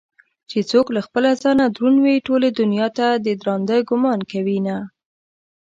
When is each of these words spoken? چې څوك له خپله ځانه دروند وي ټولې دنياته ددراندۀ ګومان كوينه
چې 0.49 0.57
څوك 0.69 0.87
له 0.95 1.01
خپله 1.07 1.29
ځانه 1.43 1.65
دروند 1.75 1.97
وي 2.03 2.15
ټولې 2.27 2.49
دنياته 2.59 3.07
ددراندۀ 3.25 3.77
ګومان 3.89 4.19
كوينه 4.31 4.77